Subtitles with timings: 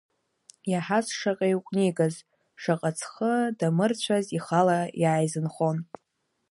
[0.71, 2.15] Иаҳаз шаҟа игәнигаз,
[2.61, 5.77] шаҟа ҵхы дамырцәаз ихала иааизынхон.